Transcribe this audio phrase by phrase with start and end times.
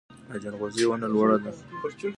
[0.29, 1.51] د ځنغوزي ونه لوړه ده